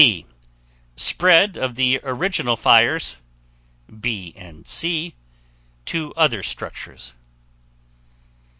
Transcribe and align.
D. 0.01 0.25
Spread 0.95 1.57
of 1.57 1.75
the 1.75 1.99
original 2.03 2.57
fires 2.57 3.17
(B 3.99 4.33
and 4.35 4.65
C) 4.67 5.13
to 5.85 6.11
other 6.15 6.41
structures. 6.41 7.13